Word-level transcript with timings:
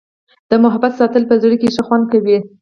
د 0.49 0.51
محبت 0.63 0.91
ساتل 0.99 1.23
په 1.29 1.35
زړه 1.41 1.55
کي 1.61 1.67
ښه 1.73 1.81
خوند 1.87 2.05
کوي. 2.11 2.37